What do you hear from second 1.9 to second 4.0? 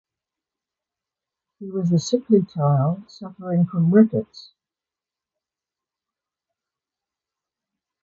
a sickly child, suffering from